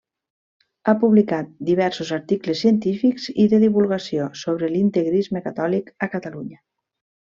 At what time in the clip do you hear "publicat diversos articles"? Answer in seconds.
1.01-2.63